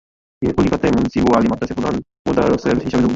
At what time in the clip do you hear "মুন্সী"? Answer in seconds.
0.95-1.17